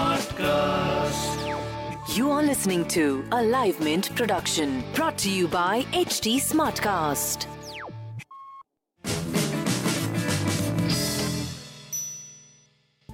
[0.00, 1.36] Smartcast.
[2.16, 7.44] You are listening to a Live Mint production brought to you by HT Smartcast.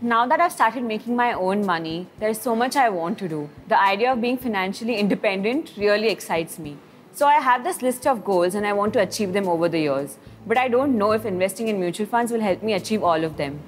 [0.01, 3.51] Now that I've started making my own money, there's so much I want to do.
[3.67, 6.77] The idea of being financially independent really excites me.
[7.13, 9.81] So I have this list of goals and I want to achieve them over the
[9.81, 10.19] years.
[10.47, 13.37] But I don't know if investing in mutual funds will help me achieve all of
[13.37, 13.59] them.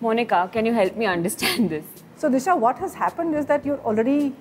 [0.00, 1.99] Monica, can you help me understand this?
[2.20, 4.34] So Disha, what has happened is that you're already,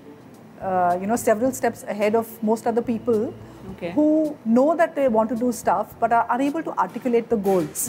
[0.61, 3.33] uh, you know, several steps ahead of most other people
[3.71, 3.91] Okay.
[3.91, 7.83] who know that they want to do stuff but are unable to articulate the goals.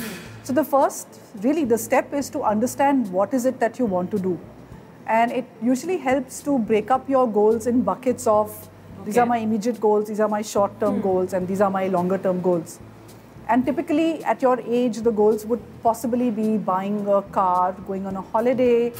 [0.44, 4.12] So the first, really, the step is to understand what is it that you want
[4.12, 4.38] to do,
[5.06, 8.68] and it usually helps to break up your goals in buckets of
[9.04, 12.42] these are my immediate goals, these are my short-term goals, and these are my longer-term
[12.42, 12.78] goals.
[13.48, 18.16] And typically, at your age, the goals would possibly be buying a car, going on
[18.16, 18.92] a holiday,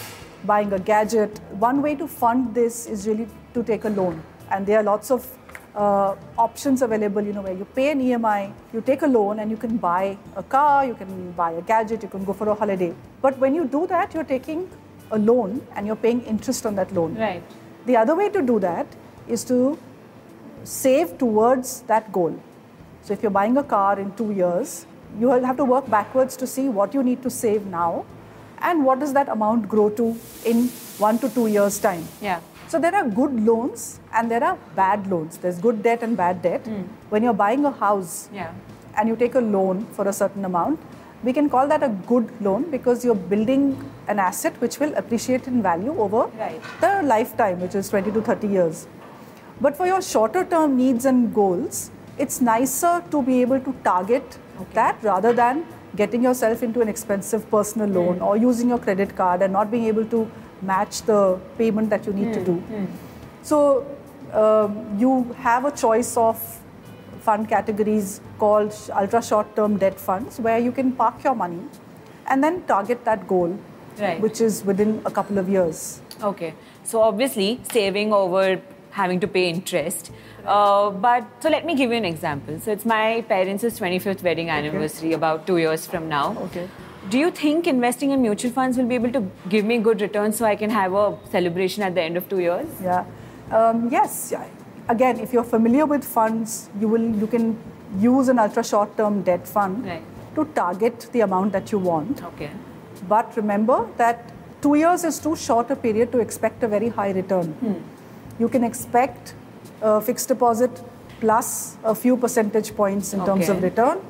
[0.45, 1.39] buying a gadget.
[1.59, 4.23] One way to fund this is really to take a loan.
[4.51, 5.27] And there are lots of
[5.75, 9.51] uh, options available, you know, where you pay an EMI, you take a loan, and
[9.51, 12.55] you can buy a car, you can buy a gadget, you can go for a
[12.55, 12.95] holiday.
[13.23, 14.69] But when you do that, you're taking
[15.11, 17.15] a loan and you're paying interest on that loan.
[17.17, 17.43] Right.
[17.87, 18.87] The other way to do that
[19.29, 19.79] is to
[20.65, 22.39] save towards that goal.
[23.03, 24.87] So if you're buying a car in two years,
[25.19, 28.05] you will have to work backwards to see what you need to save now
[28.63, 32.07] and what does that amount grow to in one to two years' time.
[32.21, 32.41] Yeah.
[32.69, 35.39] So there are good loans and there are bad loans.
[35.39, 36.67] There's good debt and bad debt.
[36.67, 36.83] Hmm.
[37.09, 38.53] When you're buying a house Yeah.
[38.97, 40.79] and you take a loan for a certain amount,
[41.25, 43.65] we can call that a good loan because you're building
[44.09, 46.61] an asset which will appreciate in value over Right.
[46.81, 48.87] the lifetime, which is 20 to 30 years.
[49.61, 54.39] But for your shorter term needs and goals, it's nicer to be able to target
[54.75, 55.65] that rather than
[55.97, 57.95] getting yourself into an expensive personal hmm.
[57.95, 60.31] loan or using your credit card and not being able to
[60.63, 62.45] match the payment that you need to hmm.
[62.45, 62.53] do.
[62.53, 62.87] Hmm.
[63.43, 63.87] So
[64.33, 66.39] um, you have a choice of
[67.21, 71.63] fund categories called ultra short term debt funds where you can park your money
[72.27, 73.59] and then target that goal,
[73.99, 74.21] Right.
[74.21, 76.01] which is within a couple of years.
[76.23, 76.55] Okay.
[76.85, 80.11] So obviously, saving over having to pay interest.
[80.45, 82.59] Uh, but so let me give you an example.
[82.61, 86.37] So it's my parents' 25th wedding anniversary about two years from now.
[86.47, 86.69] Okay.
[87.09, 90.37] Do you think investing in mutual funds will be able to give me good returns
[90.37, 92.69] so I can have a celebration at the end of two years?
[92.83, 93.05] Yeah.
[93.51, 94.31] Um, yes.
[94.33, 94.45] yeah.
[94.89, 97.57] Again, if you're familiar with funds, you will you can
[98.01, 100.03] use an ultra short term debt fund Right.
[100.35, 102.23] to target the amount that you want.
[102.23, 102.51] Okay.
[103.09, 107.11] But remember that two years is too short a period to expect a very high
[107.13, 107.55] return.
[108.41, 109.35] You can expect
[109.83, 110.83] a fixed deposit
[111.21, 114.01] plus a few percentage points in terms of return,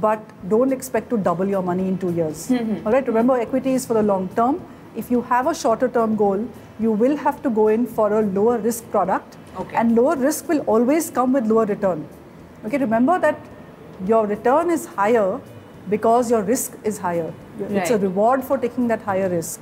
[0.00, 2.48] but don't expect to double your money in two years.
[2.56, 2.86] Hmm.
[2.86, 4.60] All right, remember equity is for the long term.
[4.96, 6.46] If you have a shorter term goal,
[6.80, 9.76] you will have to go in for a lower risk product, Okay.
[9.76, 12.06] and lower risk will always come with lower return.
[12.64, 13.38] Okay, remember that
[14.06, 15.40] your return is higher
[15.88, 17.32] because your risk is higher.
[17.58, 17.70] Right.
[17.82, 19.60] It's a reward for taking that higher risk.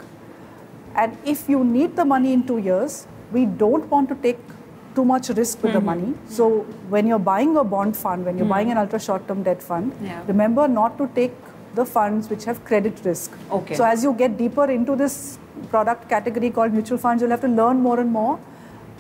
[0.95, 4.39] And if you need the money in two years, we don't want to take
[4.95, 5.87] too much risk with the hmm.
[5.87, 6.15] money.
[6.29, 8.53] So when you're buying a bond fund, when you're hmm.
[8.53, 10.23] buying an ultra short term debt fund, Yeah.
[10.27, 11.35] remember not to take
[11.75, 13.33] the funds which have credit risk.
[13.51, 13.75] Okay.
[13.75, 15.39] So as you get deeper into this
[15.71, 18.39] product category called mutual funds, you'll have to learn more and more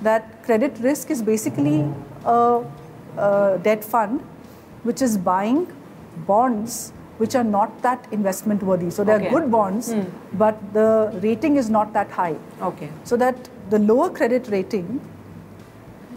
[0.03, 1.89] that credit risk is basically
[2.25, 2.65] a,
[3.17, 4.21] a debt fund
[4.83, 5.67] which is buying
[6.27, 8.91] bonds which are not that investment worthy.
[8.91, 9.31] So they're Okay.
[9.31, 10.01] good bonds, hmm.
[10.33, 12.37] but the rating is not that high.
[12.61, 12.89] Okay.
[13.05, 13.37] So that
[13.71, 15.01] the lower credit rating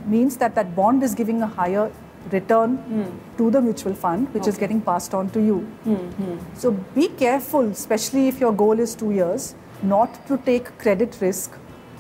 [0.06, 1.92] means that that bond is giving a higher
[2.32, 3.38] return hmm.
[3.38, 5.60] to the mutual fund, which is getting passed on to you.
[5.84, 6.38] Hmm, hmm.
[6.56, 11.54] So be careful, especially if your goal is two years, not to take credit risk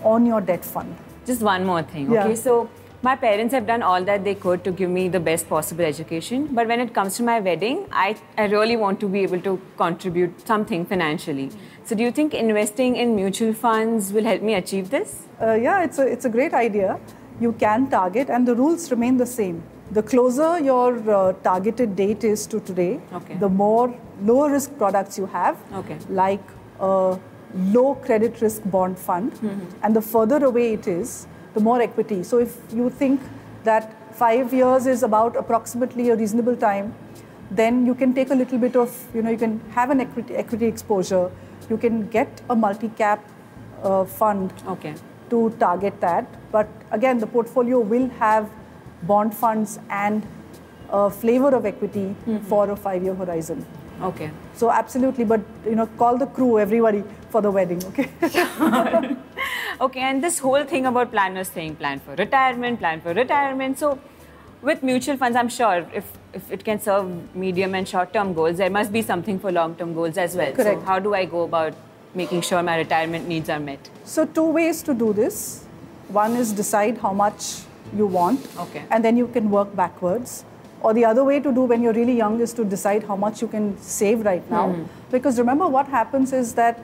[0.04, 0.96] on your debt fund.
[1.26, 2.26] Just one more thing, Yeah.
[2.26, 2.36] okay?
[2.36, 2.70] So
[3.07, 6.48] my parents have done all that they could to give me the best possible education.
[6.59, 9.54] But when it comes to my wedding, I, I really want to be able to
[9.77, 11.51] contribute something financially.
[11.86, 15.24] So do you think investing in mutual funds will help me achieve this?
[15.42, 17.00] Uh, yeah, it's a, it's a great idea.
[17.39, 19.63] You can target, and the rules remain the same.
[19.92, 23.36] The closer your uh, targeted date is to today, Okay.
[23.45, 23.95] the more
[24.31, 25.98] lower risk products you have, Okay.
[26.10, 26.42] like
[26.80, 27.18] a
[27.77, 29.31] low credit risk bond fund.
[29.83, 31.27] And the further away it is,
[31.57, 32.21] the more equity.
[32.24, 33.21] So if you think
[33.63, 33.94] that
[34.24, 36.94] five years is about approximately a reasonable time,
[37.50, 40.36] then you can take a little bit of, you know, you can have an equity,
[40.36, 41.31] equity exposure.
[41.69, 43.24] You can get a multi cap
[43.83, 44.94] uh, fund Okay.
[45.30, 46.25] to target that.
[46.51, 48.50] But again, the portfolio will have
[49.03, 50.27] bond funds and
[50.89, 52.15] a flavor of equity
[52.48, 53.65] for a five-year horizon.
[54.01, 54.30] Okay.
[54.53, 57.83] So absolutely, but you know, call the crew, everybody, for the wedding.
[57.86, 58.10] Okay.
[59.79, 63.77] Okay, and this whole thing about planners saying plan for retirement, plan for retirement.
[63.77, 64.00] So,
[64.62, 68.57] with mutual funds, I'm sure if, if it can serve medium and short term goals,
[68.57, 70.51] there must be something for long term goals as well.
[70.51, 70.79] Correct.
[70.79, 71.75] So, how do I go about
[72.15, 73.89] making sure my retirement needs are met?
[74.03, 75.63] so two ways to do this.
[76.07, 77.62] One is decide how much
[77.95, 78.83] you want, Okay.
[78.89, 80.44] and then you can work backwards.
[80.81, 83.41] Or the other way to do when you're really young is to decide how much
[83.41, 84.68] you can save right now.
[84.69, 84.83] Mm-hmm.
[85.12, 86.79] Because remember, what happens is that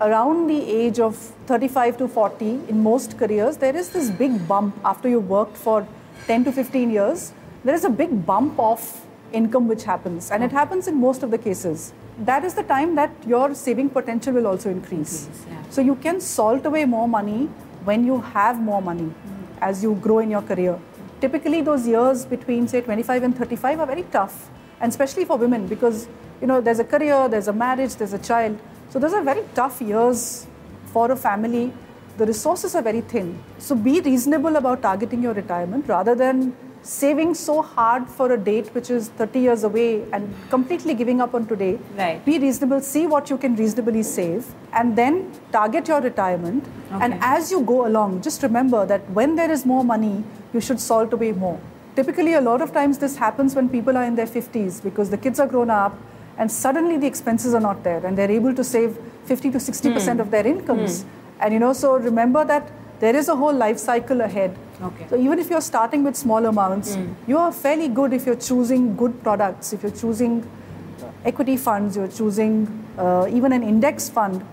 [0.00, 1.16] around the age of
[1.46, 5.86] 35 to 40, in most careers, there is this big bump after you've worked for
[6.26, 7.32] 10 to 15 years.
[7.64, 11.30] There is a big bump of income which happens, and it happens in most of
[11.30, 11.92] the cases.
[12.18, 15.28] That is the time that your saving potential will also increase.
[15.48, 15.62] Yeah.
[15.70, 17.46] So you can salt away more money
[17.84, 19.12] when you have more money
[19.60, 20.78] as you grow in your career.
[21.20, 24.50] Typically, those years between say 25 and 35 are very tough,
[24.80, 26.08] and especially for women because
[26.40, 28.58] you know there's a career, there's a marriage, there's a child.
[28.96, 30.46] So those are very tough years
[30.86, 31.70] for a family.
[32.16, 33.38] The resources are very thin.
[33.58, 38.74] So be reasonable about targeting your retirement rather than saving so hard for a date
[38.74, 41.78] which is 30 years away and completely giving up on today.
[41.94, 42.24] Right.
[42.24, 46.64] Be reasonable, see what you can reasonably save, and then target your retirement.
[46.90, 50.80] And as you go along, just remember that when there is more money, you should
[50.80, 51.60] salt away more.
[51.96, 55.18] Typically, a lot of times this happens when people are in their 50s because the
[55.18, 55.98] kids are grown up
[56.38, 60.12] and suddenly the expenses are not there and they're able to save 50 to 60%
[60.12, 60.20] hmm.
[60.20, 61.02] of their incomes.
[61.02, 61.08] Hmm.
[61.40, 64.56] And you know, so remember that there is a whole life cycle ahead.
[64.82, 65.06] Okay.
[65.08, 67.12] So even if you're starting with small amounts, hmm.
[67.26, 70.48] you are fairly good if you're choosing good products, if you're choosing
[71.24, 74.44] equity funds, you're choosing uh, even an index fund,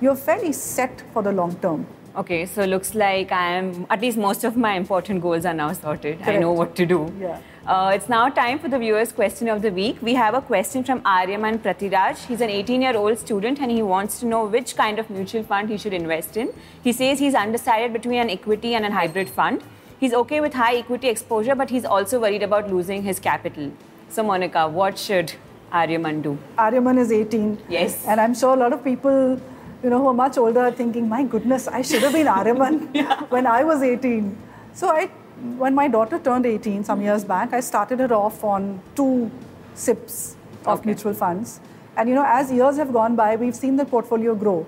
[0.00, 1.86] you're fairly set for the long term.
[2.16, 5.72] Okay, so looks like I am, at least most of my important goals are now
[5.72, 6.20] sorted.
[6.22, 7.12] I know what to do.
[7.20, 7.40] Yeah.
[7.70, 9.98] Uh, it's now time for the viewers' question of the week.
[10.02, 12.26] We have a question from Aryaman Pratiraj.
[12.26, 15.44] He's an 18 year old student and he wants to know which kind of mutual
[15.44, 16.52] fund he should invest in.
[16.82, 19.62] He says he's undecided between an equity and a hybrid fund.
[20.00, 23.70] He's okay with high equity exposure, but he's also worried about losing his capital.
[24.08, 25.32] So, Monica, what should
[25.72, 26.36] Aryaman do?
[26.58, 27.56] Aryaman is 18.
[27.68, 28.04] Yes.
[28.04, 29.40] And I'm sure a lot of people,
[29.84, 33.30] you know, who are much older are thinking, my goodness, I should have been Aryaman
[33.30, 34.36] when I was 18.
[34.72, 35.08] So I,
[35.56, 39.30] when my daughter turned 18 some years back, I started her off on two
[39.74, 40.36] SIPs
[40.66, 40.86] of Okay.
[40.86, 41.60] mutual funds.
[41.96, 44.66] And you know, as years have gone by, we've seen the portfolio grow.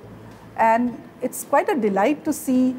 [0.57, 2.75] And it's quite a delight to see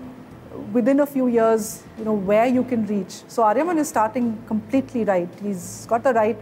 [0.72, 3.22] within a few years, you know, where you can reach.
[3.28, 5.30] So Aryaman is starting completely right.
[5.42, 6.38] He's got the right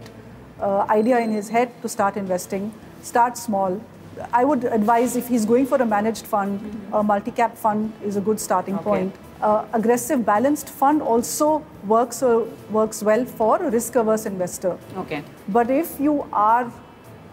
[0.60, 2.72] uh, idea in his head to start investing.
[3.02, 3.80] Start small.
[4.32, 6.60] I would advise if he's going for a managed fund,
[6.92, 8.84] a multi-cap fund is a good starting Okay.
[8.84, 9.16] point.
[9.42, 11.46] Uh, aggressive balanced fund also
[11.92, 14.78] works uh, works well for a risk-averse investor.
[15.02, 15.22] Okay.
[15.48, 16.72] But if you are,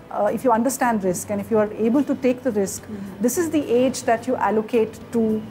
[0.10, 2.88] uh, if you understand risk and if you are able to take the risk,
[3.22, 5.42] this is the age that you allocate to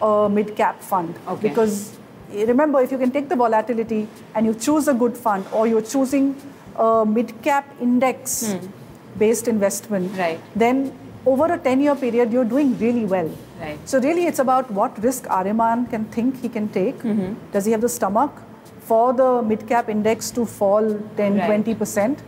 [0.00, 1.14] a mid-cap fund.
[1.28, 1.48] Okay.
[1.50, 1.98] Because
[2.32, 5.66] eh, remember, if you can take the volatility and you choose a good fund, or
[5.66, 6.34] you're choosing
[6.76, 10.40] a mid-cap index-based investment, Right.
[10.54, 10.92] then
[11.26, 13.30] over a 10-year period, you're doing really well.
[13.60, 13.78] Right.
[13.88, 16.98] So really, it's about what risk Aryaman can think he can take.
[16.98, 17.34] Mm-hmm.
[17.52, 18.32] Does he have the stomach
[18.80, 21.64] for the mid-cap index to fall 10, Right.
[21.64, 22.18] 20%?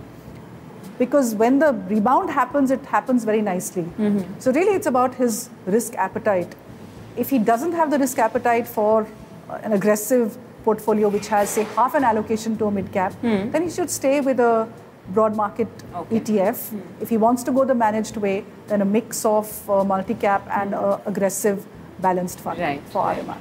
[0.99, 3.83] Because when the rebound happens, it happens very nicely.
[3.83, 4.41] Mm-hmm.
[4.41, 6.55] So really, it's about his risk appetite.
[7.17, 9.07] If he doesn't have the risk appetite for
[9.63, 13.91] an aggressive portfolio which has, say, half an allocation to a mid-cap, then he should
[13.91, 14.69] stay with a
[15.15, 15.97] broad market Hmm.
[15.97, 16.19] Okay.
[16.19, 16.25] Hmm.
[16.25, 16.81] ETF.
[17.01, 20.75] If he wants to go the managed way, then a mix of uh, multi-cap and
[20.75, 21.67] uh, aggressive
[22.01, 23.19] balanced fund Right, for right.
[23.19, 23.39] Aryaman.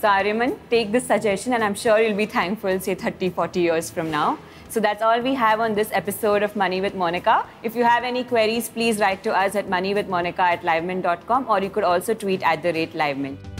[0.00, 3.90] So, Aryaman, take this suggestion, and I'm sure you'll be thankful, say 30, 40 years
[3.90, 4.38] from now.
[4.68, 7.44] So, that's all we have on this episode of Money with Monica.
[7.62, 11.70] If you have any queries, please write to us at moneywithmonica at livemint.com or you
[11.70, 13.51] could also tweet at the rate livemint.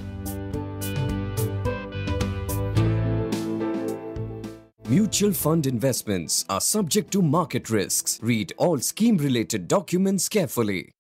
[4.92, 8.20] Mutual fund investments are subject to market risks.
[8.22, 10.90] Read all scheme related documents carefully.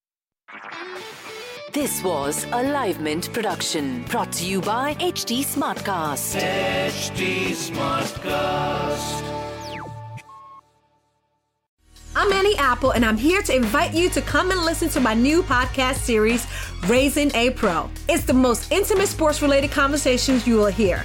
[1.74, 6.40] This was a Live Mint production brought to you by HT Smartcast.
[6.40, 9.22] HT Smartcast.
[12.16, 15.12] I'm Annie Apple, and I'm here to invite you to come and listen to my
[15.12, 16.46] new podcast series,
[16.86, 17.90] Raising a Pro.
[18.08, 21.04] It's the most intimate sports related conversations you will hear.